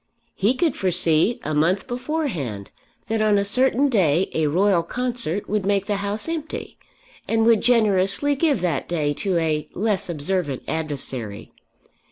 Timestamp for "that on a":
3.05-3.45